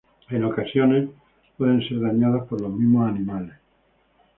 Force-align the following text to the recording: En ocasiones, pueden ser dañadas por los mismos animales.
En 0.31 0.43
ocasiones, 0.45 1.11
pueden 1.59 1.87
ser 1.87 1.99
dañadas 2.01 2.47
por 2.47 2.59
los 2.59 2.71
mismos 2.73 3.07
animales. 3.07 3.53